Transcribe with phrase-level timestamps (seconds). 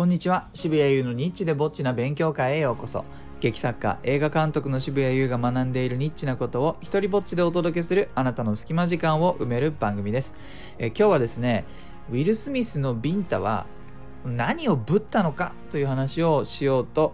[0.00, 0.48] こんにちは。
[0.54, 3.04] 渋谷優のニッチでぼっちな勉強会へようこそ。
[3.40, 10.32] 劇作家映画監督の渋谷優が学んでいるニッチなことを一人ぼっちでお届けするあなたの隙間時間を埋める番組です。
[10.78, 11.66] え今日はですね
[12.08, 13.66] ウィル・スミスのビンタは
[14.24, 17.12] 何をぶったのかという話をしようと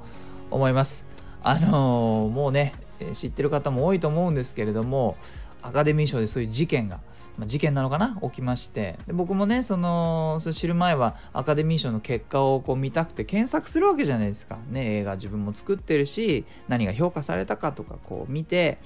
[0.52, 1.06] 思います。
[1.42, 2.72] あのー、もうね
[3.14, 5.16] 知ってる方も多いと思うんですけれども
[5.60, 7.00] アカデミー賞でそういう事件が、
[7.38, 8.18] ま、事件なのかな？
[8.22, 8.98] 起きまして。
[9.06, 18.78] で僕もねその知る前はアカデミー賞の結果をこう見たくて検索するわけじゃないですか、ね、映画自分も作ってるし何が評価されたかとかこう見て。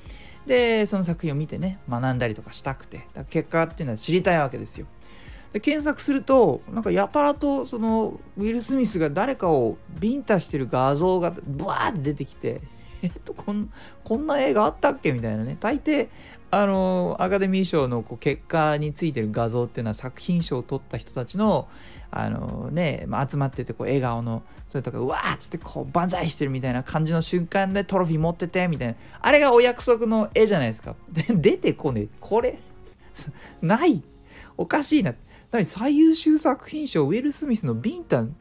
[0.47, 3.07] でその作品を見てね学んだりとかしたくて。
[3.13, 4.87] だ結果っていうのは知りたいわけですよ。
[5.53, 12.63] で検索するとなんかやたらとそのウィル・スミスが誰かをビンタしてる画像がブワーって出てきて
[13.03, 13.71] えっとこん
[14.03, 15.13] こんな映画あったっけ？
[15.13, 15.59] みたいなね。
[15.61, 16.09] 大抵
[16.53, 21.69] あのアカデミー賞のこう結果についてる画像っていうのは作品賞を取った人たちの
[22.11, 28.95] あのね、まあ、集まっててこう笑顔のそれとかうわーっつってこう万歳してるみたいな感じの瞬間でトロフィー持っててみたいな。
[29.21, 30.97] あれがお約束の絵じゃないですか。
[31.13, 32.09] 出てこねえ。
[32.19, 32.59] これ
[33.63, 34.03] ない。
[34.57, 35.15] おかしいな。
[35.53, 38.37] 何最優秀作品賞ウィル・スミスのビンタン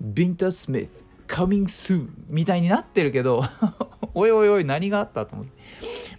[0.00, 0.90] ビンタ・スミス。
[1.32, 3.42] Coming soon みたいになってるけど
[4.12, 5.52] おいおいおい何があったと思って。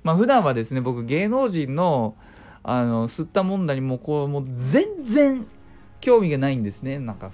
[0.03, 2.15] まあ普段はですね僕芸能人の
[2.63, 5.45] あの吸ったもんだにもうこうもう全然
[6.01, 6.97] 興味がないんですね。
[6.97, 7.31] なんか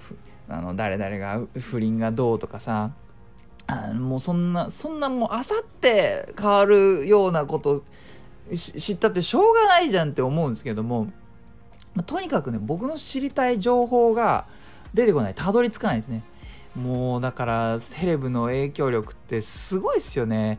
[0.48, 2.90] あの誰々が不倫がどうとかさ。
[3.66, 7.84] あもうそんなそんなもうあさって変わるようなこと
[8.54, 11.04] 知ったってしょうがないじゃんって思うんですけども、
[11.94, 14.46] まあ、とにかくね僕の知りたい情報が
[14.92, 15.34] 出てこない。
[15.34, 16.24] たどり着かないですね。
[16.76, 20.58] もうだからセレブの影響力ってすごいっすよね。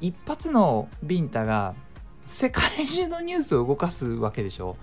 [0.00, 1.74] 一発のビンタが
[2.24, 4.76] 世界中のニュースを動かすわけでしょ。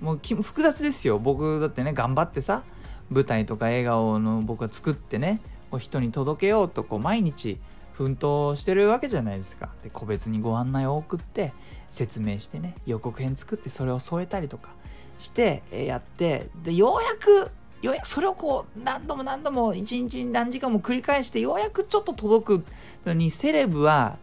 [0.00, 1.18] もう複雑ですよ。
[1.18, 2.62] 僕だってね頑張ってさ
[3.10, 5.40] 舞台とか笑顔の僕は作ってね
[5.78, 7.60] 人に届けようとこう毎日
[7.92, 9.70] 奮闘してるわけじゃないですか。
[9.82, 11.52] で個別にご案内を送って
[11.90, 14.70] 説明してね予告編作ってそれを添えたりとか
[15.18, 17.50] してやってでようやく
[17.82, 22.64] ようやくそれをこう何度も何度も一日何時間も繰り返してようやくちょっと届く
[23.06, 24.18] のにセレブは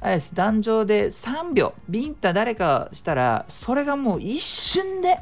[0.00, 5.20] あれです壇上で3秒ビンタ誰かしたらそれがもう一瞬で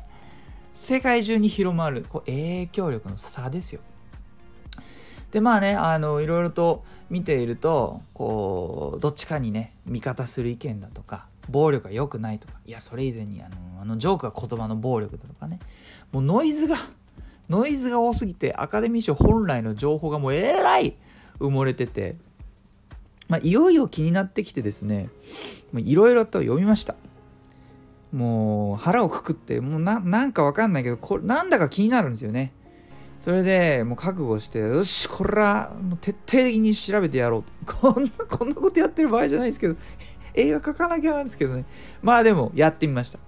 [0.74, 3.80] 世界中に広まるこう影響力の差ですよ。
[5.30, 15.58] でまあねあのいろいろと見ているとこうどっちかにね味方する意見だとか暴力が良くないとかいやそれ以前にあのあのジョークが言葉の暴力だとかね
[16.12, 16.76] もうノイズが
[17.48, 20.96] ノイズが多すぎてアカデミー賞本来の情報がもうえらい
[21.38, 22.16] 埋もれてて、
[23.28, 25.08] まあ、いよいよ気になってきてですね
[25.74, 26.94] いろいろと読みました。
[28.12, 32.52] もう腹をくくってもうなんかわかんないけどこれなんだか気になるんですよね。
[33.20, 37.66] それでもう覚悟してよしこれはもう徹底的に調べてやろう。
[37.66, 39.76] こんなこんなことやってる場合じゃないですけど
[40.34, 41.64] 映画描かなきゃなんですけどね。
[42.02, 43.18] まあでもやってみました。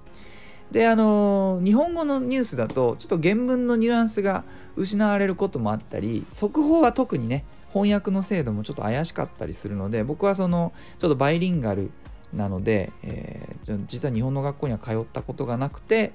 [0.71, 4.45] であの日本語のニュースだとちょっと原文のニュアンスが
[4.77, 11.91] 失われることもあったり速報は特にね翻訳の精度もちょっと怪しかったりするので僕はそのちょっとバイリンガル
[12.33, 16.13] なので、えー、実は日本の学校には通ったことがなくて、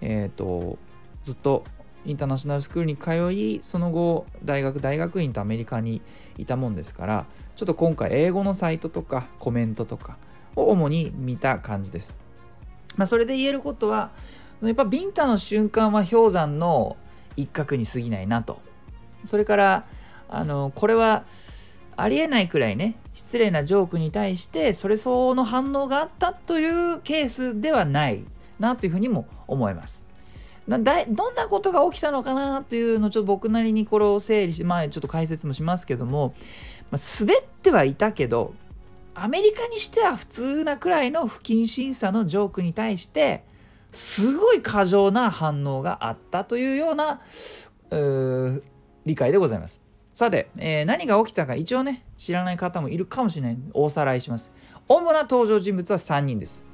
[0.00, 0.78] えーと、
[1.22, 1.64] ずっと
[2.04, 6.02] インターナショナルスクールに通いその後大学大学院とアメリカに
[6.36, 10.16] いたもんですからちょっと今回英語のサイトとかコメントとか
[10.56, 12.21] を主に見た感じです。
[12.96, 14.10] まあ、それで言えることは
[14.62, 16.96] やっぱビンタの瞬間は氷山の
[17.36, 18.60] 一角に過ぎないなと
[19.24, 19.86] それから
[20.28, 21.24] あのこれは
[21.96, 28.24] ありえないくらいね失礼なジョークに対してそれ相応の反応があったというケースではない
[28.58, 30.06] なというふうにも思います。
[30.68, 36.34] だどんなことが起きたのかなというのをちょっと僕なりにこれを整理してまあちょっと解説もしますけども、
[36.92, 38.54] まあ、滑ってはいたけど
[39.14, 43.44] アメリカにしては普通なくらいの不謹慎さのジョークに対して
[43.90, 47.20] すごい過剰な反応があったというような
[47.90, 48.62] う
[49.04, 49.80] 理解でございます。
[50.14, 54.52] さて、えー、何が起きたか一応ね知らない方もいるかもしれない大さらいします。
[54.88, 56.64] 主な登場人物は3人です。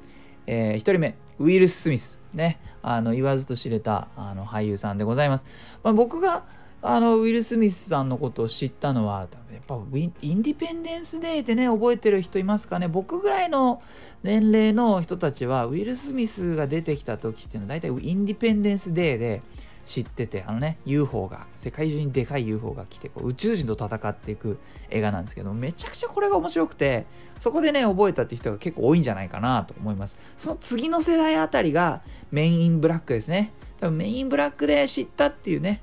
[0.47, 5.45] えー、1人目ウィル・スミスねあの言わずと知れたあの俳優さんでございます。
[5.83, 6.45] まあ、僕が
[6.81, 12.87] あのウィル・スミスさんのことを知ったのはやっぱインディペンデンス・デーってね覚えてる人いますかね？
[12.87, 13.81] 僕ぐらいの
[14.23, 19.41] 年齢の人たちはウィル・スミスが出てきた時っていうのは大体インディペンデンス・デーで
[19.85, 24.59] 知っててあのね UFO が世界中にでかい UFO が来てこう宇宙人と戦っていく
[24.89, 27.05] 映画なんですけどめちゃくちゃこれが面白くて
[27.39, 30.15] そこでね覚えたって人が結構多いんじゃないかなと思います。
[30.37, 33.51] その次の世代あたりがメイン・イン・ブラックですね。
[33.79, 35.81] 多分メインブラックで知ったっていうね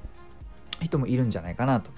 [0.81, 1.91] 人もいるんじゃないかなと。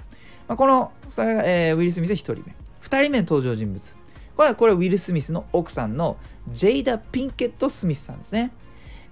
[0.47, 2.43] まあ、このそれが、えー、ウィル・スミス1人目
[2.83, 3.97] 2人目の登場人物
[4.37, 6.17] これはこれウィル・スミスの奥さんの
[6.49, 8.53] ジェイダ・ピンケット・スミスさんですね、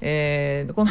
[0.00, 0.90] えー、この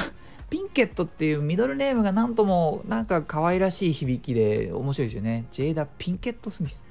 [0.50, 5.46] ピンケットっていうミドルネームがなんともなんか可愛らしい響きで面白いですよね。
[5.52, 6.84] ジェイダ・ピンケット・スミス。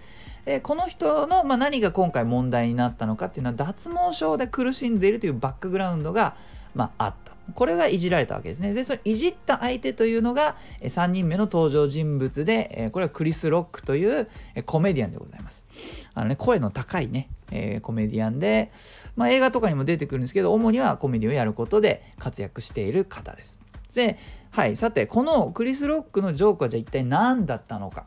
[0.47, 6.37] えー、この人の、まあ、何が今回問題になったのかっていうのは脱毛症で苦しんでいるというバックグラウンドが、
[6.75, 7.34] まあ、あった。
[7.55, 8.73] これがいじられたわけですね。
[8.73, 14.29] で、それいじった相手というのが、3人目の登場人物で、これはクリス・ロックという、
[14.64, 15.67] コメディアンでございます。
[16.14, 18.73] あのね、声の高いね、えー、コメディアンで、
[19.17, 23.58] まあ、映画とかにも出てくるんですけど、主にはコメディをやることで活躍している方です。
[23.94, 24.19] で、
[24.50, 28.06] はい、さて、このクリス・ロックのジョークはじゃあ一体何だったのか。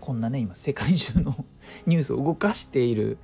[0.00, 1.44] こんなね、今、世界中の
[1.86, 3.18] ニュースを動かしている、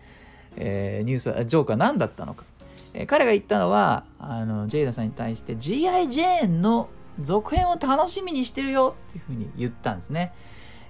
[0.57, 2.45] えー、ニュース、ジョークは何だったのか。
[2.99, 6.09] え、彼が言ったのはあのジェイダさんに対して G.I.
[6.09, 6.89] ジェーンの
[7.21, 10.33] 続編を楽しみにしてるよっていうふうに言ったんですね。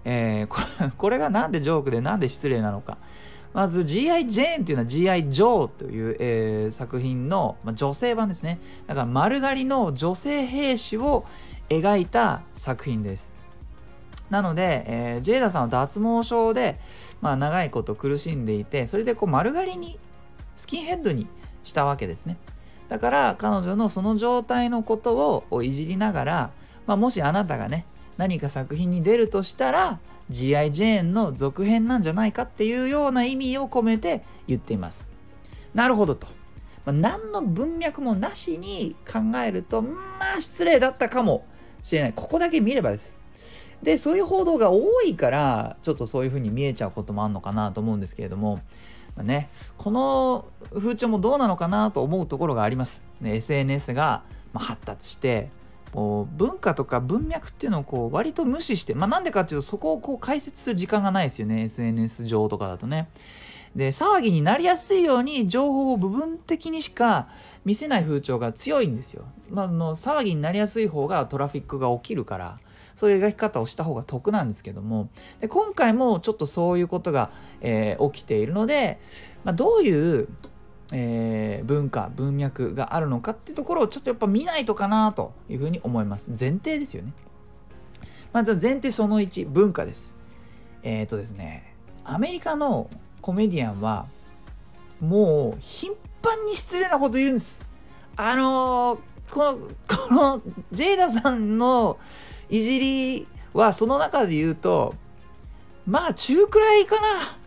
[0.05, 2.99] えー、これこれがなんでジョークでなんで失礼なのか。
[3.53, 4.27] まず G.I.
[4.27, 5.31] ジェーンっていうのは G.I.
[5.31, 8.61] ジョーという、えー、作品の、まあ、女性版ですね。
[8.87, 11.25] だから丸刈りの女性兵士を
[11.69, 13.33] 描いた作品です。
[14.31, 16.79] なので、えー、ジェイダさんは脱毛症で、
[17.21, 19.99] まあ、長いこと苦しんでいて、それでこう丸刈りに、
[20.55, 21.27] スキンヘッドに
[21.67, 22.39] したわけですね。
[22.89, 26.51] だから彼女のその状態のことをいじりながら、
[26.87, 27.85] まあ、もしあなたがね
[28.17, 29.99] 何か作品に出るとしたら
[30.31, 30.73] G.I.
[30.73, 35.09] ジェーンの続編なんじゃないかっていうような意味を込めて言っています。
[35.75, 36.27] なるほどと。
[36.85, 41.45] まあ、何の文脈もなしに考えるとまあ失礼だったかも
[41.83, 42.13] しれない。
[42.15, 43.19] ここだけ見ればです。
[43.83, 48.61] でそういう報道が多いからちょっとそういうふうに見えちゃうこともあるのかなと思うんですけれども、
[49.23, 53.03] ね、この風潮もどうなのかなと思うところがあります。
[53.21, 54.23] ね、SNS が
[54.55, 55.51] 発達して
[55.93, 63.09] こう文化とか文脈っていうのをこう割と無視して、まあ、なんでかっていうとそこをこう解説する時間がないですよね SNS 上とかだとね。
[63.75, 67.29] で騒ぎになりやすいように情報を部分的にしか
[67.65, 69.25] 見せない風潮が強いんですよ。
[69.51, 72.59] まあ、の騒ぎになりやすい方がトラフィックが起きるから
[72.97, 75.09] そういう描き方をした方が得なんですけども。
[75.41, 78.99] で今回もちょっとそういうことが、えー、起きているので、
[79.45, 80.29] まあ、どういう
[80.93, 86.29] えー、文化文脈があるのかっていうところをちょっとやっぱ見ないとかなというふうに思います。
[86.29, 87.13] 前提ですよね。
[88.33, 90.15] まず前提その1文化です。
[90.83, 92.89] えっ、ー、とですねアメリカの
[93.21, 94.07] コメディアンは
[95.01, 95.93] もう頻
[96.23, 97.61] 繁に失礼なこと言うんです。
[98.15, 99.59] あのー、この
[99.89, 101.99] このジェイダさんの
[102.49, 104.95] いじりはその中で言うと
[105.87, 107.39] まあ中くらいかな。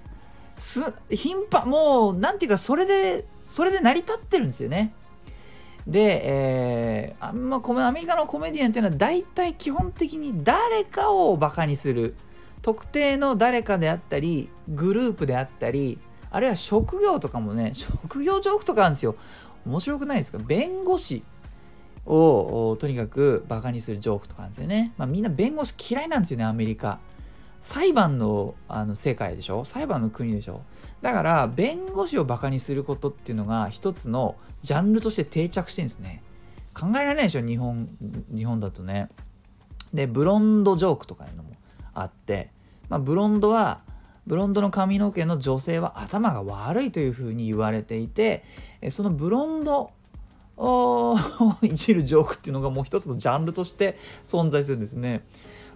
[0.57, 4.93] す頻繁もうなんていうかそれでそれで成り立ってるんですよね。
[5.87, 12.15] で、えー、あんまアメリカのコメディアンっていうのは大体基本的に誰かをバカにする。
[12.61, 15.97] 特定の誰かであったりグループであったり
[16.29, 19.15] あるいは職業とかもね職業ジョークとかあるんですよ。
[19.65, 20.39] 面白くないですか？
[20.39, 21.23] 弁護士。
[22.09, 24.93] をとにかくバカにするジョークとかなんですよね。
[24.97, 26.99] まあ、みんな弁護士嫌いなんですよね、アメリカ。
[27.61, 29.65] 裁判のあの世界でしょ？
[29.65, 30.61] 裁判の国でしょ？
[31.01, 36.23] だから弁護士をバカにすることっていうのが一つのジャンルとして定着してるんですね。
[36.73, 37.41] 考えられないでしょ？
[37.41, 37.89] 日本
[38.33, 39.09] 日本だとね。
[39.93, 41.49] でブロンドジョークとかいうのも
[41.93, 42.51] あって、
[42.87, 43.81] まあ、ブロンドは
[44.25, 48.43] ブロンドの髪の毛の女性は頭が悪いというふうに言われていて
[48.89, 49.91] そのブロンド
[51.61, 55.23] いじるジョークっていうのがもう一つのジャンルとして存在するんですね。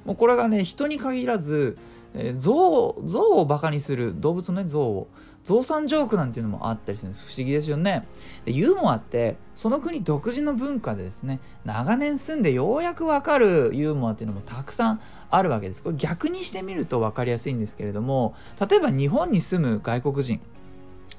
[0.05, 1.77] もうこれがね人に限らず、
[2.13, 5.07] えー、象象をバカにする動物のね象を
[5.45, 7.27] 増産ジョークなんていうのもあったりするんです。
[7.27, 8.07] 不思議ですよね。
[8.43, 15.83] でユーモアってその国独自の文化でですね長年住んでようやくわかるユーモアっていうのもたくさんあるわけです。
[15.83, 18.35] これ逆にしてみると分かりやすいんですけれども
[18.69, 20.41] 例えば日本に住む外国人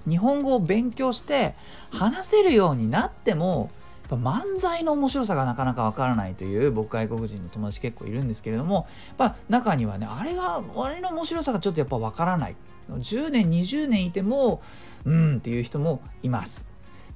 [0.08, 1.54] 日本語を勉強して
[1.90, 3.70] 話せるようになっても
[4.10, 8.86] 漫才の面白さがなかなかわからないという僕外国人の友達結構いるんですけれども
[9.18, 12.56] やっぱ中にはねあれがあれの面白さがちょっとやっぱわからない。
[12.90, 14.60] 10年20年いても
[15.06, 16.66] うんっていう人もいます。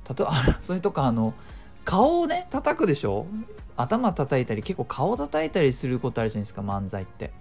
[0.08, 1.34] 例えばそれとかあの
[1.84, 3.26] 顔をね叩くでしょ？
[3.76, 7.32] 頭叩いたり結構顔叩いたりすることあるじゃないですか漫才って。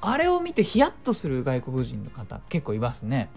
[0.00, 3.30] あれを見てヒヤッとする外国人の方結構いますね。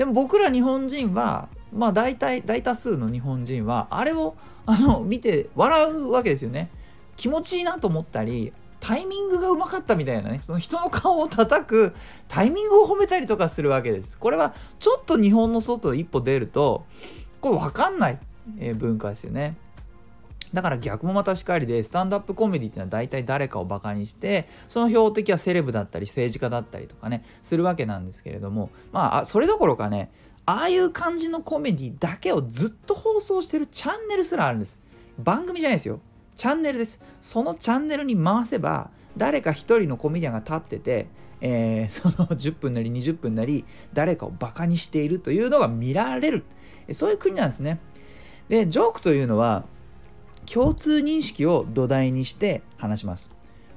[0.00, 6.70] でも僕ら日本人はまあ大体大多数の日本人はあれをあの見て笑うわけですよね。
[7.18, 11.94] 気持ちいいなと思ったりタイミングがうまかったみたいなねその人の顔を叩く
[12.28, 14.16] タイミングを褒めたりとかするわけです。
[14.16, 16.86] これはちょっと日本の外一歩出ると
[17.42, 18.18] これ分かんない、
[18.58, 19.54] え文化ですよね。
[20.52, 30.10] だから逆もまたしかりでスタンドアップコメディっていうのは大体誰かをバカにしてその標的はセレブだったり政治家だったりとかねするわけなんですけれどもまあそれどころかね
[30.46, 34.80] ああいう感じのコメディだけをずっと放送してるチャンネルすらあるんです。
[35.16, 36.00] 番組じゃないですよ。
[36.34, 37.00] チャンネルです。
[37.20, 41.06] そのチャンネルに回せば誰か一人のコメディアンが立ってて、
[41.40, 46.44] えー、 その10分なり20分なり誰かをバカにしているというのが見られる。
[46.92, 47.78] そういう国なんですね。
[48.48, 49.64] でジョークというのは
[50.52, 53.30] 共通認識を土台にして話します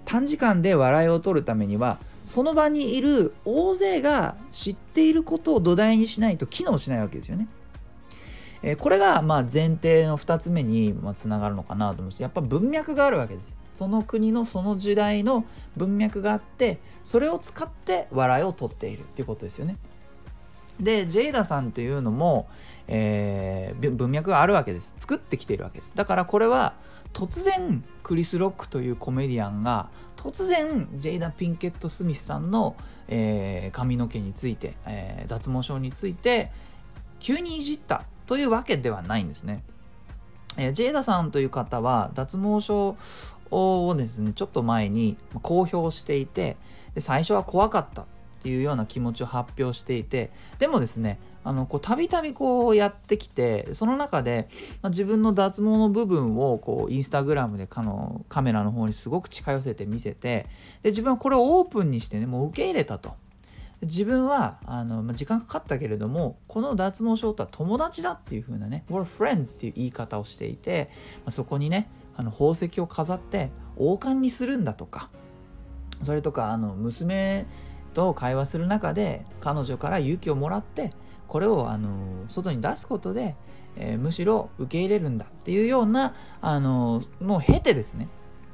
[0.06, 7.48] 短時間で笑いを取るためにはその場にいる大勢が知っていることを土台にしないと機能しないわけですよね。
[8.66, 13.58] えこれがまあ前提の2つ目につながるのかなと思うんですやっぱ文脈があるわけです。
[13.70, 15.44] その国のその時代の
[15.76, 19.78] 文脈があってそれを使って笑いを取っているっていうことですよね。
[20.80, 22.48] でジェイダさんというのも、
[22.88, 26.74] えー、文脈があるわけです作ってきているわけですだからこれは
[27.14, 32.76] 突然クリス・ロックというコメディアンが突然ジェイダ・ピンケット・スミスさんの、
[33.08, 36.52] えー、髪の毛について、えー、脱毛症について
[37.20, 39.64] 急にいじったというわけではないんですね。
[40.58, 42.96] えー、ジェイダさんという方は脱毛症
[43.52, 46.58] をですねちょっと前に公表していて
[46.96, 48.06] で最初は怖かった
[48.44, 54.50] ていうような気持ちを発表していてでもですねあのこうたびたびこうやってきてその中で、
[54.82, 60.46] まあ、自分の脱毛の部分をこうインスタグラムでかのカメラの方にすごく近寄せて見せて
[60.84, 63.16] で自分はこれをオープンにしてねもう受け入れたと。
[63.82, 75.10] 自分はあの、まあ、時間かかったけれどもこの脱毛症とは友達だっていう風なね we're friends っていう言い方をしていて、まあ、そこにねあの宝石を飾って王冠にするんだとか
[76.02, 77.46] それとかあの娘
[77.94, 80.92] と会話する中で彼女から勇気をもらって
[81.28, 83.36] これをあの外に出すことで、
[83.76, 88.08] えー、むしろ受け入れるんだっていうようなあののを経てですね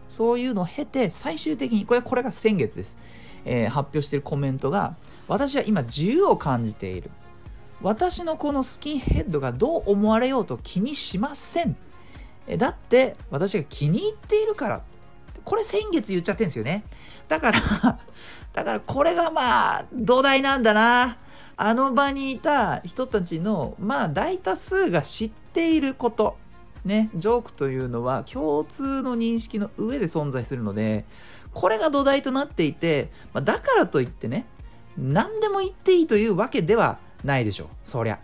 [0.08, 2.98] そういうのを経て最終的にこれこれが先月です、
[3.46, 4.96] えー、発表しているコメントが
[5.28, 7.12] 私は今自由を感じている。
[7.82, 11.78] 私のこのスキンヘッドがどう思われようと気にしません。
[12.58, 14.82] だって私が気に入っているから。
[15.46, 16.84] これ先月言っちゃってるんですよね。
[17.28, 18.00] だから
[18.54, 21.18] だからこれがまあ土台なんだな。
[21.62, 26.38] あの場にいた人たちのまあ大多数が知っていること
[26.86, 27.10] ね。
[27.16, 31.06] ジョークというのは共通の認識の上で存在するので
[31.54, 34.46] これが土台となっていて、まあ、だからといってね
[34.98, 37.68] 何でも言っていいというわけではないでしょう。
[37.84, 38.20] そりゃ。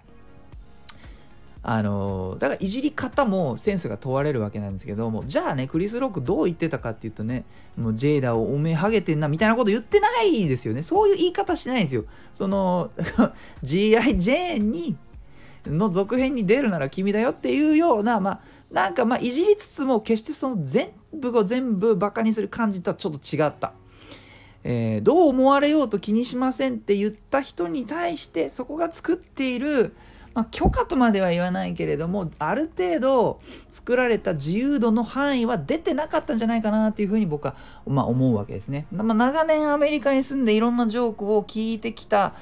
[1.68, 7.44] あのだからいじり方もセンスが問われるわけなんですけどもじゃあねクリス・ロックどう言ってたかっていうとね
[7.76, 12.06] もうジェイダをおめえハゲてんなみたいなこと言ってないですよねそういう言い方してないんですよ
[12.36, 12.92] その
[13.64, 14.16] G.I.
[14.16, 14.96] ジェーンに
[15.66, 18.40] の続編に出るなら君だよっていうようなまあ
[18.72, 23.74] なんかまあいじりつつも決してその全部を全部バカにする感じとはちょっと違った。
[24.68, 29.96] えー、どう思われようと気にしませんって言った人に対してそこが作っている
[30.36, 33.40] まあ、許可とまでは言わないけれどもある程度
[33.70, 37.56] 作られた自由度の範囲は出てなかったんじゃないかなっていうふうに僕は、
[37.88, 38.86] まあ、思うわけですね。
[38.92, 42.36] まあ、長年アメリカに住んでいろんなジョークを聞いてきた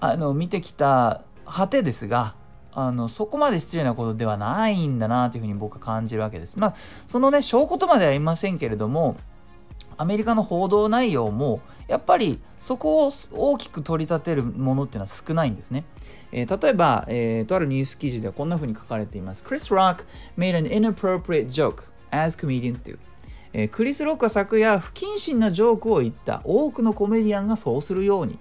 [0.00, 2.34] あの見てきた果てですが
[2.72, 6.58] あのそこまで失礼なことではないんだなというふうに僕は感じるわけです。
[6.58, 6.74] まあ
[7.06, 9.16] そのね証拠とまでは言いませんけれども
[9.98, 15.84] アメリカの報道内容もやっぱりそこを大きく取り立てるものっていうのは少ないんですね。
[16.32, 19.44] えー、例えば、えー、とあるニュース記事ではこんな風に書かれています。
[19.44, 20.04] Chris Rock
[20.36, 22.98] made an inappropriate joke as comedians do.
[23.52, 28.38] えー、クリス・ロックは昨夜不謹慎なジョークを言った多くのコメディアンがそうするように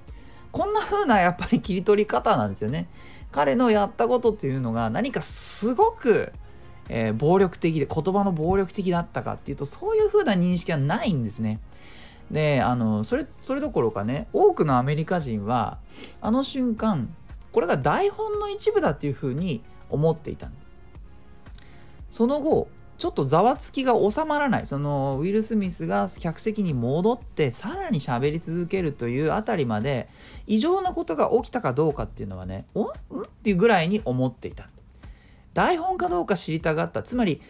[0.52, 2.90] こんな風なやっぱり切り取り方なんですよね
[3.32, 6.32] 彼のやったことっていうのが何かすごく、
[6.90, 11.60] えー、暴力的で言葉の暴力的だったかっていうとそういう風な認識はないんですね。
[12.32, 15.78] であのそれそれどころかね多くのアメリカ人は
[16.22, 17.16] あの瞬間
[17.52, 20.50] これが台本の一部だっていうふうに思っていた
[22.10, 24.66] その後ちょっとざわつきが収まらない。
[24.66, 30.08] そのウィル・スミスが客席に戻ってさらに喋り続けるというあたりまで
[30.48, 32.88] 異常なことが起きたかどうかっていうのはねおん？
[32.88, 32.92] っ
[33.44, 34.70] ていうぐらいに思っていた
[35.56, 37.42] 台本かどうか知りたがったつまり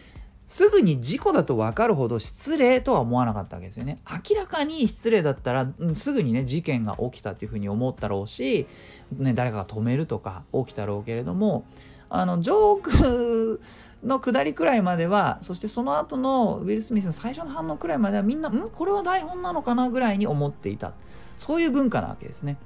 [0.46, 3.98] すぐに事故だと分かるほど失礼とは思わなかったわけですよね。
[4.08, 8.68] 明らかに失礼だったら、うん、すぐにね事件が起きたっていうふうに思ったろうし、
[9.12, 11.66] ね、誰かが止めるとか起きたろうけれども
[12.08, 13.60] あのジョーク
[14.04, 20.92] の下りくらいまではそしてその後のウィル・スミスの最初の反応くらいまではみんな「んこれは台本なのかな?」ぐらいに思っていた
[21.38, 22.56] そういう文化なわけですね。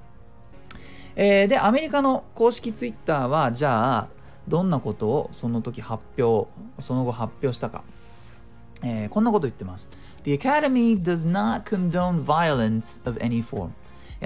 [1.17, 4.09] えー、でアメリカの公式ツイッターはじゃあ
[4.51, 7.83] どんなことをその時発表その後発表したか
[8.83, 9.89] えー、こんなこと言ってます。
[10.25, 13.71] The Academy does not condone violence of any form.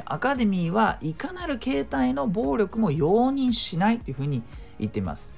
[0.07, 4.43] アカデミーはいかなる形態の暴力も容認しないというふうに
[4.78, 5.33] 言っています。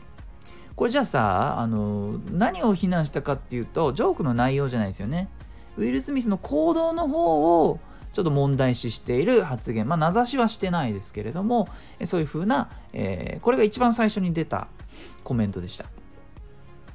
[0.75, 5.29] これじゃあさ、あの、何を非難したかっていうと、ジョークの内容じゃないですよね。
[5.79, 7.81] ウィル・スミスの行動の方を
[8.17, 11.69] ちょっと問題視している発言、まあ、名指しはしてないですけれども、
[12.07, 14.69] そういうふうな、えー、これが一番最初に出た
[15.23, 15.85] コメントでした。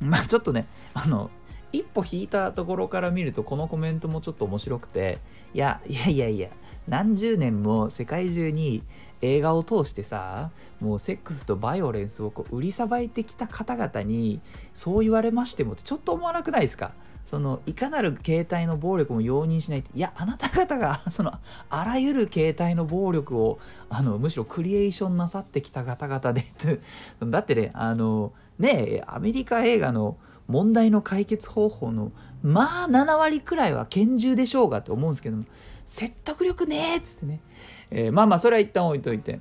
[0.02, 1.30] まあちょっとね、あの、
[1.72, 5.20] 一歩引いたところから見るとこのコメントもちょっと面白くて
[5.54, 6.50] いやいやいやいや
[6.88, 8.84] 何十年も世界中に
[9.22, 10.52] 映画を通してさ
[10.82, 14.42] もうセックスとバイオレンスをこう売りさばいてきた方々に
[14.74, 16.92] そう言われましてもってちょっと思わなくないですか？
[17.26, 21.34] そのいかなる形態の暴力も容認しないっていやあなた方がその
[21.70, 23.60] あらゆる形態の暴力を
[23.90, 26.46] あのむしろクリエーションなさってきた方々で
[27.24, 32.12] だってねあのねアメリカ映画の問題の解決方法の
[32.44, 35.46] まあ7割くらいは拳銃でしょうがって思うんですけども
[35.86, 37.40] 説得力ねえっつってね、
[37.90, 39.40] えー、まあまあそれは一旦置いといて。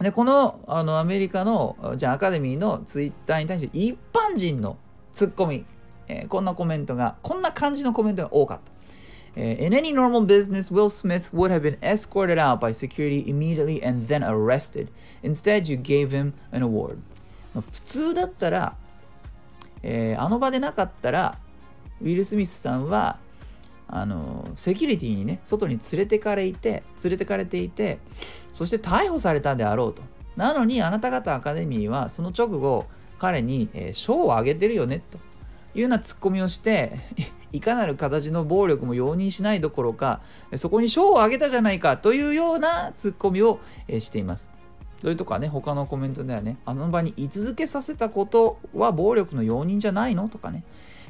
[0.00, 4.76] でこのあのアメリカのじゃアカデミーのツイッターに対して一般人の
[5.12, 5.64] ツッコミ、
[6.08, 8.74] えー、こんなコメントがこんな感じのコメントが多かった。
[9.36, 14.06] Uh, in any normal business, Will Smith would have been escorted out by security immediately and
[14.06, 14.88] then arrested.
[15.24, 16.98] Instead, you gave him an award.
[17.52, 18.76] 普通だったら
[19.86, 21.38] えー、あの場でなかったら
[22.00, 23.18] ウィル・スミスさんは
[23.86, 27.98] あのセキュリティにね外に連れてかれいて連れてかれていて
[28.54, 30.02] そして逮捕されたであろうと
[30.36, 32.86] なのにあなた方アカデミーはその直後
[33.18, 35.18] 彼に、えー、賞をあげてるよねと
[35.74, 36.92] いうようなツッコミをして
[37.52, 40.20] いかなる形の暴力も容認しないどころか
[40.56, 43.60] そこに賞をあげたじゃないかというようなツッコミを、
[43.98, 44.50] しています。
[44.98, 50.30] それとかね、他のコメントではね、あの場に居続けさせたことは暴力の容認じゃないの？
[50.30, 50.64] とかね、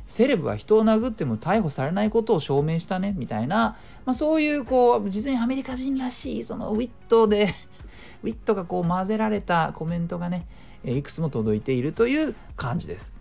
[0.06, 7.55] セレブは人を殴っても逮捕されないことを証明したね、みたいな、まあ、そういうこう、実にアメリカ人らしい、そのウィットで
[8.24, 10.46] ウィットがこう混ぜられたコメントがね、
[10.85, 13.13] いくつも届いているという感じです。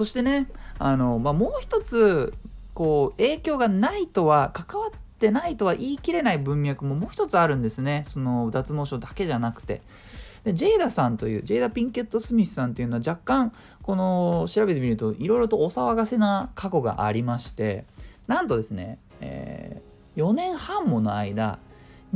[0.00, 0.46] そしてね、
[0.78, 2.32] あの、まあ、もう一つ、
[2.72, 8.04] こう、影響がないとは関わってないとは言い切れない文脈ももう一つあるんですね。
[8.08, 9.82] その脱毛症だけじゃなくて。
[10.44, 17.84] でジェイダさんというジェイダ・ピンケット・スミスさんというのは若干この調べてみるといろいろとお騒がせな過去がありまして。
[18.26, 21.58] なんとですね、えー、4年半もの間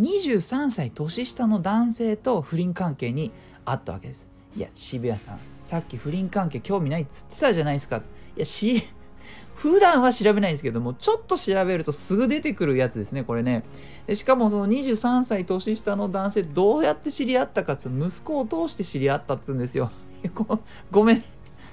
[0.00, 3.30] 23歳年下の男性と不倫関係に
[3.66, 4.32] あったわけです。
[4.56, 8.02] いや渋谷さんさっき不倫関係興味ないっつってたじゃないですか
[8.36, 8.82] いやし
[9.56, 13.62] 普段は調べないんですけども、ちょっと調べるとすぐ出てくるやつですね、これね。
[14.08, 19.92] でしかもその23歳年下の男性、どうやって知り合ったかって息子を通して知り合ったっつうんですよ。
[20.90, 21.24] ごめん。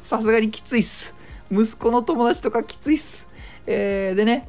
[0.03, 1.15] さすがにきついっす。
[1.51, 3.27] 息子の友達とかきついっす。
[3.65, 4.47] えー、でね、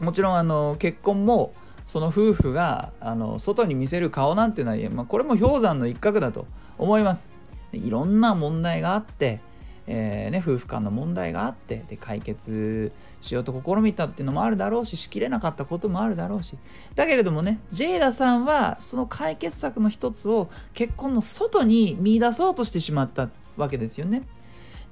[0.00, 1.52] もちろんあの結婚も
[1.84, 6.46] その夫婦があの外に見せる顔なんていうのは、まあ、これも氷山の一角だと
[6.78, 7.35] 思います。
[7.72, 9.40] いろんな問題があって、
[9.86, 16.56] えー、ね、夫婦間の問題があってで解決しようと試みたっていうのもあるだろうししきれなかったこともあるだろうし
[16.96, 24.22] だけれどもねジェイダさんはその解決策の一つを結婚の外に見出そうとしてしまったわけですよね。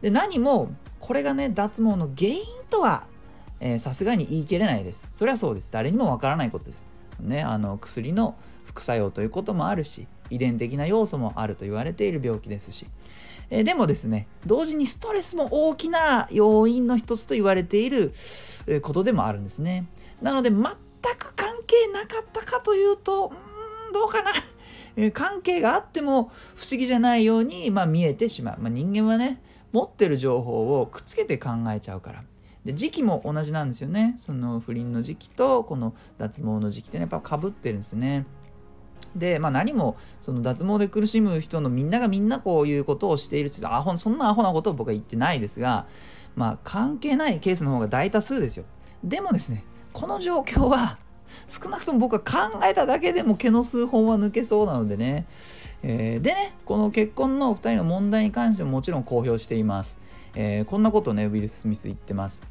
[0.00, 3.04] で何もこれがね脱毛の原因とは
[3.78, 5.08] さすがに言い切れないです。
[5.12, 5.70] それはそうです。
[5.72, 6.84] 誰にもわからないことです。
[7.20, 12.86] ね、あの薬の副作用ということもあるし遺伝的な要素もあると言われている病気ですし。
[13.50, 18.12] えでもですね同時にストレスも大きな要因の一つと言われている
[18.82, 19.86] ことでもあるんですね。
[20.22, 20.62] なので全
[21.18, 24.32] く関係なかったかというとうんどうかな。
[25.12, 32.24] 関係があっても不思議じゃないように、まあ、見えてしまう、まあ、人間はね持ってる情報をくっつけて考えちゃうから。
[32.64, 34.14] で時期も同じなんですよね。
[34.16, 38.24] その不倫の時期とこの脱毛の時期って、ね、やっぱかぶってるんですね。
[39.16, 45.86] で、まあ、何もその脱毛で苦しむ人のみんながみんなこういうことをしているってアホそんなアホなことを僕は言ってないですが、
[46.34, 48.64] まあ、関係ないケースの方が大多数ですよ。
[49.02, 50.98] でもですねこの状況は
[51.48, 55.26] 少なくとも僕は考えただけでも毛の数本は抜けそうなのでね、
[55.82, 59.98] えー、でねこの結婚の2人の問題に関してももちろん公表しています、
[60.34, 62.42] えー、こんなことねウィル・スミス言ってます。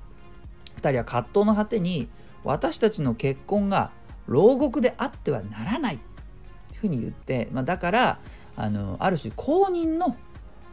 [0.77, 2.07] 2人は葛藤の果てに
[2.43, 3.91] 私たちの結婚が
[4.27, 5.99] 牢獄であってはならない。
[6.87, 8.19] ふうに言って、まあ、だから
[8.55, 10.15] あのある種公認の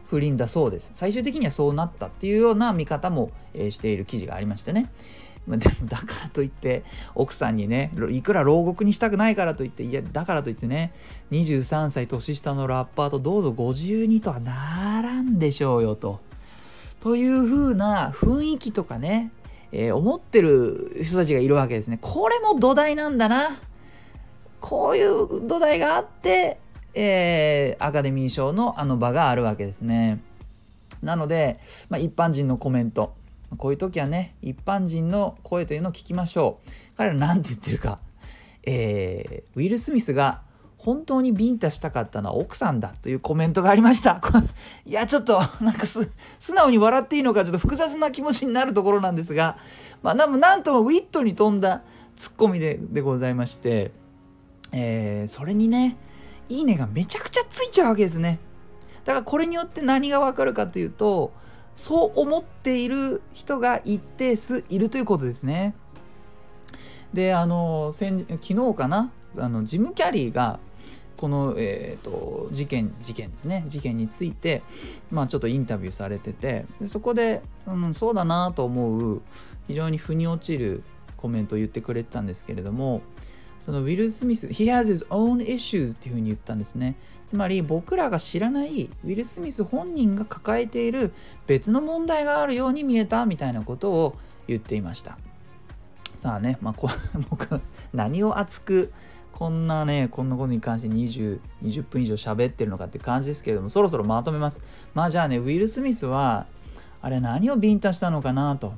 [0.07, 4.91] 不倫だそうです最終的にはそうなったっていうような見方も、えー、している記事がありましてね
[5.47, 10.93] まあでもだからといって奥さんにねいくら牢獄にしたくないからといっていやだからといってね
[11.31, 16.21] 23歳年下のラッパーとどうぞご自由にとはならんでしょうよと
[17.01, 19.33] という風な雰囲気とかね、
[19.73, 21.99] えー、思ってる人たちがいるわけですね。
[22.01, 23.59] これも土台なんだな。
[24.61, 26.59] こういう土台があって、
[26.95, 30.21] えー、アカデミー賞のあの場があるわけですね。
[31.03, 33.15] なので、まあ、一般人のコメント、
[33.57, 36.71] こういう時はね、一般人の声というのを聞きましょう。
[36.97, 37.99] 彼ら何て言ってるか。
[38.65, 40.43] えー、ウィル・スミスが
[40.77, 44.21] 本当にビンタしたかったのは奥さんだというコメントがありました。
[44.87, 46.07] いや、ちょっと、なんか素
[46.55, 49.59] 直に笑っていいのか、ちょっと複雑な気持ちになるところなんですが、
[50.03, 51.83] まあ、なんともウィットに富んだ
[52.17, 53.93] ツッコミででございまして、
[54.73, 55.97] えー、それにね、
[56.49, 58.39] いいねがめちゃくちゃついちゃうわけですね。
[59.05, 61.33] だからこれによって何がわかるかというと、
[61.75, 65.75] そう思っている人が一定数いるということですね。
[67.13, 70.59] で、あの、先昨日かな、あのジム・キャリーが
[71.17, 74.63] この、えーと、事件事件ですね事件について、
[75.11, 79.23] まあ、ちょっとインタビューされててでそこで、うん、そうだなと思う
[79.69, 80.83] 非常に腑に落ちる
[81.19, 83.03] コメントを言ってくれてたんですけれども
[83.61, 86.97] そのウィル・スミス He has his own issues っていうふうに言ったんですね
[87.27, 91.13] つまり僕らが知らないウィル・スミス本人が抱えている
[91.47, 94.17] 別の問題があるように見えたみたいなことを
[94.49, 95.19] 言っていました
[96.15, 96.89] さあね、まあ、こ
[97.31, 97.61] 僕
[97.93, 98.93] 何を熱く
[99.33, 104.61] こんなね、こんなことに関して20、20分以上喋ってるのかって感じですけれども、そろそろまとめます。
[104.93, 106.47] まあじゃあね、ウィル・スミスは、
[107.01, 108.75] あれ何をビンタしたのかなと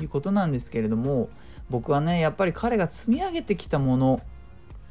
[0.00, 1.30] いうことなんですけれども、
[1.70, 4.20] 僕はね、やっぱり彼が積み上げてきたもの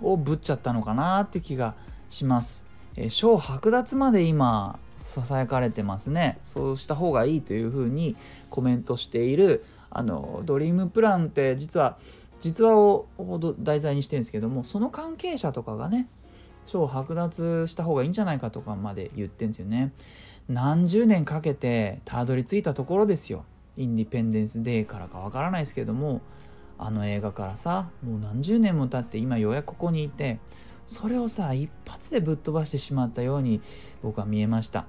[0.01, 1.75] をぶっちゃったのかなって気が
[2.09, 2.65] します。
[2.95, 6.39] えー、賞剥奪まで今、ささやかれてますね。
[6.43, 8.15] そうした方がいいというふうに
[8.49, 11.97] コメントしている、あの、ドリームプランって実は、
[12.43, 13.07] 実話を
[13.59, 16.09] 題材にしてるんですけどもその関係者とかがね
[16.65, 19.93] 賞剥奪した方がいいんじゃないかとかまで言ってんですよね
[20.49, 23.45] 何十年かけてたどり着いたところですよ
[23.77, 26.19] インディペンデンス・デーからかわからないですけども
[26.77, 30.39] あの映画からさもう何十年も経って今ようやくここにいて
[30.85, 33.61] それをさ一発でぶっ飛ばしてしまったように
[34.01, 34.85] 僕は見えました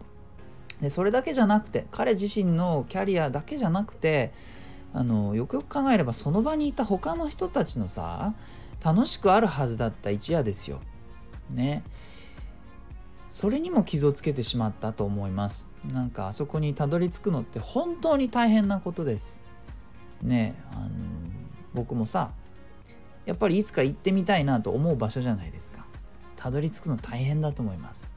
[0.81, 4.33] でそれだけじゃなくて彼自身のキャリアだけじゃなくて
[4.93, 8.35] あのよくよく考えればその場にいた他の人たちのさ
[8.85, 10.79] 楽しくあるはずだった一夜ですよ。
[11.51, 11.83] ね。
[13.31, 15.67] それにも傷をつけてしまったと思います。
[15.91, 19.41] なんかあそこにたどり着くのって本当に大変なことです。
[20.23, 20.89] ねあの
[21.75, 22.31] 僕もさ
[23.27, 25.85] やっぱりいつか行ってみたいなと思う場所じゃないですか。
[26.37, 28.11] たどり着くの大変だと思います。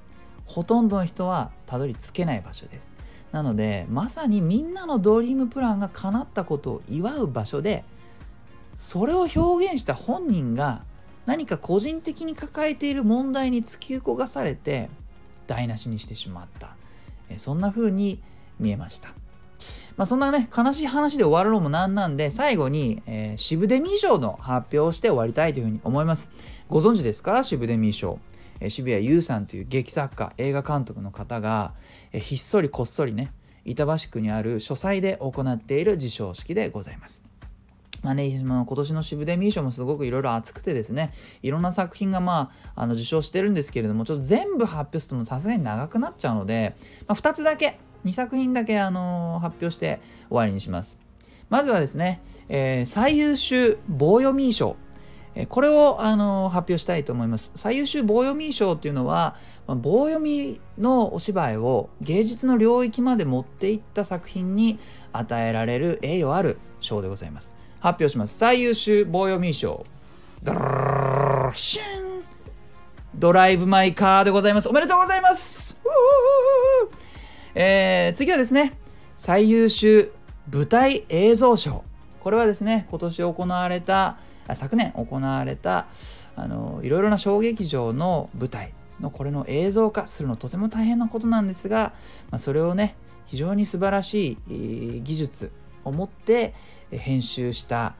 [0.45, 2.89] ほとんどの人はたどり着けない場所です。
[3.31, 7.83] なのでまさにみんなのドリームプランが叶ったことを祝う場所で
[8.75, 10.83] それを表現した本人が
[11.25, 14.89] 何か個人的に抱えている問題に突き動かされて
[15.45, 16.75] 台無しにしてしまった
[17.37, 18.21] そんな風に
[18.59, 19.09] 見えました。
[19.95, 26.29] まあ、そんなね悲しい話で終わるのもなんなんで最後に、えー、シブデミー賞の発表をして終わりたいというふうに思います。
[26.69, 27.41] ご存知ですか？
[27.43, 28.19] シブデミー賞。
[28.59, 31.73] え渋谷優さんという劇作家映画監督の方が、
[32.11, 33.31] えひっそりこっそりね
[33.65, 37.23] 板橋区にある書斎で行っている授賞式でございます。
[38.03, 46.75] まあね、今年の渋谷ミー賞もすごくいろいろ熱くてですね、いろんな作品がまあ、あの受賞してるんですけれども、ちょっと全部発表するとさすがに長くなっちゃうので、
[47.07, 50.97] まあ、2つだけ、2作品だけ、あのー、発表して終わりにします。
[51.49, 54.75] まずはですね、えー、最優秀棒読み賞
[55.45, 57.51] これをあの発表したいと思います。
[57.53, 59.35] 最優秀棒読み賞っていうのは、
[59.67, 64.79] 棒読みのお芝居を芸術の領域まで持っていった作品に
[65.13, 67.55] 与えられる栄誉ある賞でございます。
[67.79, 68.35] 発表します。
[68.37, 69.85] 最優秀棒読み賞。
[73.15, 74.69] ドライブ・マイ・カーでございます。
[74.69, 75.77] おめでとうございます
[77.59, 78.77] えー、次はですね、
[79.17, 80.11] 最優秀
[80.53, 81.83] 舞台映像賞。
[82.19, 84.19] これはですね、今年行われた
[84.53, 85.87] 昨年行われた
[86.35, 91.93] あのいろいろな小劇場の舞台のこれの映像化するのとても大変なことなんですが、
[92.29, 95.51] まあ、それをね非常に素晴らしい技術
[95.83, 96.53] を持って
[96.91, 97.95] 編集した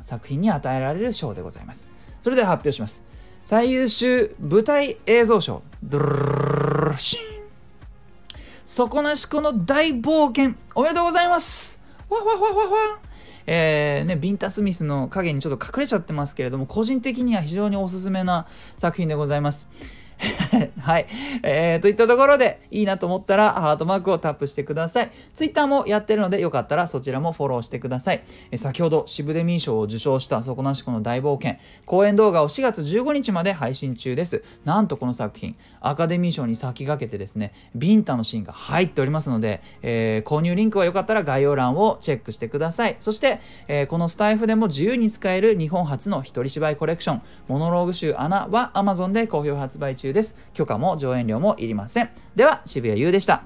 [0.00, 1.90] 作品に与えられる賞でございます。
[2.20, 3.02] それでは発表します。
[3.44, 5.62] 最優秀舞台映像賞。
[5.82, 7.41] ドルルルルシン
[8.74, 12.98] 底なしこの大冒険おめでとうございますわわわわわ
[13.46, 19.68] えー、ね、ビンタ・スミスの影にちょっと隠れちゃってますけれども、個人的には非常におすすめな作品でございます。
[20.80, 21.06] はい。
[21.42, 25.10] えー、といったところで、いいなと思ったら、ハートマークをタップしてください。
[25.34, 28.22] Twitter もやってるので、よかったらそちらもフォローしてください。
[28.50, 34.42] え、先ほど、渋デミー賞を受賞した底なしこの大冒険、公演動画を4月15日まで配信中です。
[34.64, 42.96] なんとこの作品、アカデミー賞に先駆けてですね、ビンタのシーンが入っておりますので、えー、購入リンクはよかったら概要欄をチェックしてください。
[43.00, 50.36] そして、えー、このスタイフでも自由に使える日本初の一人芝居コレクション、モノローグ集アナは Amazon で好評発売中です。
[50.54, 52.10] 許可も上演料もいりません。
[52.34, 53.44] では、渋谷優でした。